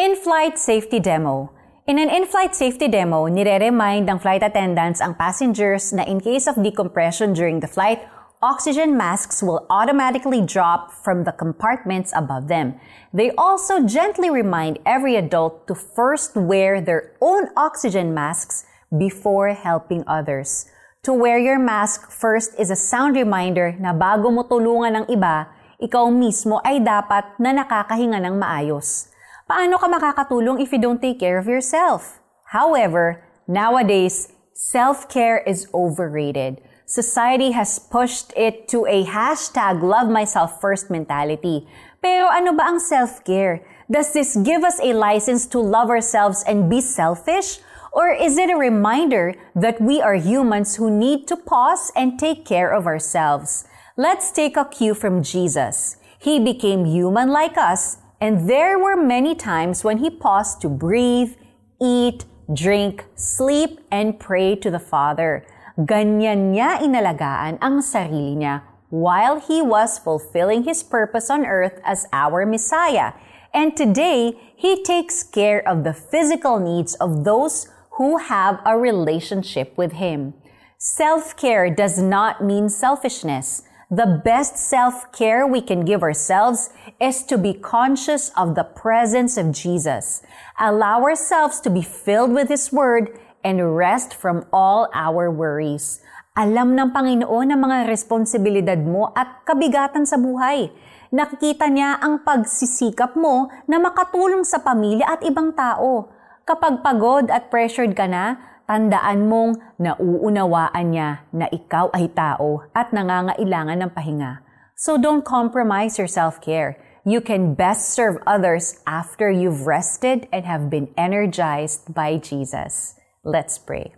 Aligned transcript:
In-flight 0.00 0.56
safety 0.56 0.96
demo. 0.96 1.52
In 1.84 2.00
an 2.00 2.08
in-flight 2.08 2.56
safety 2.56 2.88
demo, 2.88 3.28
nire-remind 3.28 4.08
ng 4.08 4.16
flight 4.16 4.40
attendants 4.40 4.96
ang 4.96 5.12
passengers 5.12 5.92
na 5.92 6.08
in 6.08 6.24
case 6.24 6.48
of 6.48 6.56
decompression 6.56 7.36
during 7.36 7.60
the 7.60 7.68
flight, 7.68 8.08
oxygen 8.40 8.96
masks 8.96 9.44
will 9.44 9.68
automatically 9.68 10.40
drop 10.40 10.88
from 10.88 11.28
the 11.28 11.36
compartments 11.36 12.16
above 12.16 12.48
them. 12.48 12.80
They 13.12 13.36
also 13.36 13.84
gently 13.84 14.32
remind 14.32 14.80
every 14.88 15.20
adult 15.20 15.68
to 15.68 15.76
first 15.76 16.32
wear 16.32 16.80
their 16.80 17.12
own 17.20 17.52
oxygen 17.52 18.16
masks 18.16 18.64
before 18.88 19.52
helping 19.52 20.00
others. 20.08 20.64
To 21.04 21.12
wear 21.12 21.36
your 21.36 21.60
mask 21.60 22.08
first 22.08 22.56
is 22.56 22.72
a 22.72 22.80
sound 22.88 23.20
reminder 23.20 23.76
na 23.76 23.92
bago 23.92 24.32
mo 24.32 24.48
tulungan 24.48 25.04
ng 25.04 25.06
iba, 25.12 25.52
ikaw 25.76 26.08
mismo 26.08 26.56
ay 26.64 26.80
dapat 26.80 27.36
na 27.36 27.52
nakakahinga 27.52 28.16
ng 28.16 28.40
maayos. 28.40 29.12
Paano 29.50 29.82
ka 29.82 29.90
makakatulong 29.90 30.62
if 30.62 30.70
you 30.70 30.78
don't 30.78 31.02
take 31.02 31.18
care 31.18 31.34
of 31.34 31.50
yourself? 31.50 32.22
However, 32.54 33.26
nowadays, 33.50 34.30
self-care 34.54 35.42
is 35.42 35.66
overrated. 35.74 36.62
Society 36.86 37.50
has 37.50 37.82
pushed 37.82 38.30
it 38.38 38.70
to 38.70 38.86
a 38.86 39.02
hashtag 39.02 39.82
love 39.82 40.06
myself 40.06 40.62
first 40.62 40.86
mentality. 40.86 41.66
Pero 41.98 42.30
ano 42.30 42.54
ba 42.54 42.70
ang 42.70 42.78
self-care? 42.78 43.66
Does 43.90 44.14
this 44.14 44.38
give 44.38 44.62
us 44.62 44.78
a 44.78 44.94
license 44.94 45.50
to 45.50 45.58
love 45.58 45.90
ourselves 45.90 46.46
and 46.46 46.70
be 46.70 46.78
selfish? 46.78 47.58
Or 47.90 48.06
is 48.06 48.38
it 48.38 48.54
a 48.54 48.56
reminder 48.56 49.34
that 49.58 49.82
we 49.82 49.98
are 49.98 50.14
humans 50.14 50.78
who 50.78 50.94
need 50.94 51.26
to 51.26 51.34
pause 51.34 51.90
and 51.98 52.22
take 52.22 52.46
care 52.46 52.70
of 52.70 52.86
ourselves? 52.86 53.66
Let's 53.98 54.30
take 54.30 54.54
a 54.54 54.62
cue 54.62 54.94
from 54.94 55.26
Jesus. 55.26 55.98
He 56.22 56.38
became 56.38 56.86
human 56.86 57.34
like 57.34 57.58
us 57.58 57.98
And 58.20 58.48
there 58.48 58.78
were 58.78 59.00
many 59.00 59.34
times 59.34 59.82
when 59.82 59.98
he 59.98 60.10
paused 60.10 60.60
to 60.60 60.68
breathe, 60.68 61.34
eat, 61.80 62.26
drink, 62.52 63.06
sleep, 63.14 63.80
and 63.90 64.20
pray 64.20 64.56
to 64.56 64.70
the 64.70 64.78
Father. 64.78 65.46
Ganyan 65.78 66.52
niya 66.52 66.84
inalagaan 66.84 67.56
ang 67.64 67.80
sarili 67.80 68.36
niya 68.36 68.60
while 68.90 69.40
he 69.40 69.62
was 69.62 69.98
fulfilling 69.98 70.64
his 70.64 70.82
purpose 70.82 71.30
on 71.30 71.46
earth 71.46 71.80
as 71.84 72.06
our 72.12 72.44
Messiah. 72.44 73.14
And 73.54 73.76
today, 73.76 74.36
he 74.54 74.82
takes 74.82 75.22
care 75.22 75.66
of 75.66 75.82
the 75.82 75.94
physical 75.94 76.60
needs 76.60 76.94
of 77.00 77.24
those 77.24 77.66
who 77.96 78.18
have 78.18 78.60
a 78.66 78.76
relationship 78.76 79.72
with 79.78 79.92
him. 79.96 80.34
Self-care 80.76 81.70
does 81.74 81.98
not 81.98 82.44
mean 82.44 82.68
selfishness. 82.68 83.62
The 83.90 84.22
best 84.22 84.54
self-care 84.54 85.50
we 85.50 85.58
can 85.58 85.82
give 85.82 86.06
ourselves 86.06 86.70
is 87.02 87.26
to 87.26 87.34
be 87.34 87.58
conscious 87.58 88.30
of 88.38 88.54
the 88.54 88.62
presence 88.62 89.34
of 89.34 89.50
Jesus. 89.50 90.22
Allow 90.62 91.02
ourselves 91.02 91.58
to 91.66 91.74
be 91.74 91.82
filled 91.82 92.30
with 92.30 92.46
His 92.46 92.70
Word 92.70 93.10
and 93.42 93.74
rest 93.74 94.14
from 94.14 94.46
all 94.54 94.86
our 94.94 95.26
worries. 95.26 95.98
Alam 96.38 96.78
ng 96.78 96.94
Panginoon 96.94 97.50
ang 97.50 97.60
mga 97.66 97.90
responsibilidad 97.90 98.78
mo 98.78 99.10
at 99.10 99.42
kabigatan 99.42 100.06
sa 100.06 100.14
buhay. 100.22 100.70
Nakikita 101.10 101.66
niya 101.66 101.98
ang 101.98 102.22
pagsisikap 102.22 103.18
mo 103.18 103.50
na 103.66 103.82
makatulong 103.82 104.46
sa 104.46 104.62
pamilya 104.62 105.18
at 105.18 105.26
ibang 105.26 105.50
tao. 105.50 106.06
Kapag 106.46 106.86
pagod 106.86 107.26
at 107.26 107.50
pressured 107.50 107.98
ka 107.98 108.06
na, 108.06 108.38
tandaan 108.70 109.26
mong 109.26 109.58
nauunawaan 109.82 110.94
niya 110.94 111.26
na 111.34 111.50
ikaw 111.50 111.90
ay 111.90 112.06
tao 112.14 112.70
at 112.70 112.94
nangangailangan 112.94 113.82
ng 113.82 113.90
pahinga. 113.90 114.46
So 114.78 114.94
don't 114.94 115.26
compromise 115.26 115.98
your 115.98 116.06
self-care. 116.06 116.78
You 117.02 117.18
can 117.18 117.58
best 117.58 117.90
serve 117.90 118.22
others 118.30 118.78
after 118.86 119.26
you've 119.26 119.66
rested 119.66 120.30
and 120.30 120.46
have 120.46 120.70
been 120.70 120.94
energized 120.94 121.90
by 121.90 122.22
Jesus. 122.22 122.94
Let's 123.26 123.58
pray. 123.58 123.90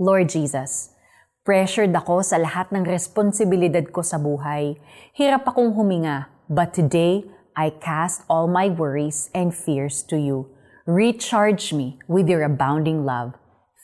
Lord 0.00 0.32
Jesus, 0.32 0.96
pressured 1.44 1.92
ako 1.92 2.24
sa 2.24 2.40
lahat 2.40 2.72
ng 2.72 2.88
responsibilidad 2.88 3.84
ko 3.92 4.00
sa 4.00 4.16
buhay. 4.16 4.80
Hirap 5.12 5.44
akong 5.44 5.76
huminga, 5.76 6.32
but 6.48 6.72
today 6.72 7.28
I 7.52 7.76
cast 7.76 8.24
all 8.24 8.48
my 8.48 8.72
worries 8.72 9.28
and 9.36 9.52
fears 9.52 10.00
to 10.08 10.16
you. 10.16 10.48
Recharge 10.88 11.76
me 11.76 12.00
with 12.08 12.24
your 12.24 12.40
abounding 12.40 13.04
love. 13.04 13.36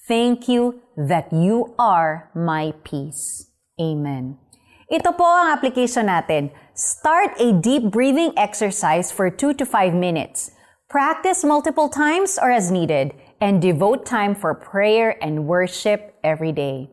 Thank 0.06 0.46
you 0.46 0.86
that 0.94 1.34
you 1.34 1.74
are 1.82 2.30
my 2.30 2.70
peace. 2.86 3.50
Amen. 3.74 4.38
Ito 4.86 5.10
po 5.18 5.26
ang 5.26 5.50
application 5.50 6.06
natin. 6.06 6.54
Start 6.78 7.34
a 7.42 7.50
deep 7.58 7.90
breathing 7.90 8.30
exercise 8.38 9.10
for 9.10 9.34
2 9.34 9.58
to 9.58 9.66
5 9.66 9.98
minutes. 9.98 10.54
Practice 10.86 11.42
multiple 11.42 11.90
times 11.90 12.38
or 12.38 12.54
as 12.54 12.70
needed 12.70 13.18
and 13.42 13.58
devote 13.58 14.06
time 14.06 14.38
for 14.38 14.54
prayer 14.54 15.18
and 15.18 15.50
worship 15.50 16.14
every 16.22 16.54
day. 16.54 16.86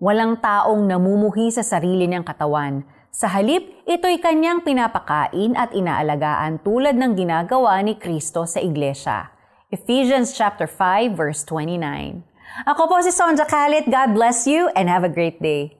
Walang 0.00 0.40
taong 0.40 0.88
namumuhi 0.88 1.52
sa 1.52 1.60
sarili 1.60 2.08
niyang 2.08 2.24
katawan. 2.24 2.88
Sa 3.12 3.28
halip, 3.28 3.84
ito'y 3.84 4.24
kanyang 4.24 4.64
pinapakain 4.64 5.52
at 5.52 5.76
inaalagaan 5.76 6.64
tulad 6.64 6.96
ng 6.96 7.12
ginagawa 7.12 7.76
ni 7.84 8.00
Kristo 8.00 8.48
sa 8.48 8.56
iglesia. 8.56 9.36
Ephesians 9.68 10.32
chapter 10.32 10.66
5 10.66 11.12
verse 11.12 11.44
29. 11.44 12.24
Ako 12.64 12.88
po 12.88 13.04
si 13.04 13.12
Sonja 13.12 13.44
Kalit. 13.44 13.84
God 13.84 14.16
bless 14.16 14.48
you 14.48 14.72
and 14.72 14.88
have 14.88 15.04
a 15.04 15.12
great 15.12 15.44
day. 15.44 15.77